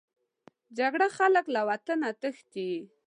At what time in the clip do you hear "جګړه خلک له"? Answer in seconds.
0.77-1.61